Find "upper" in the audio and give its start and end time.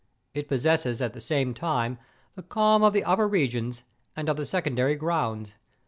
3.03-3.29